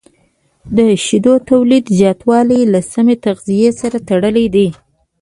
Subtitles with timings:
[0.77, 4.67] د شیدو تولید زیاتوالی له سمه تغذیې سره تړلی دی.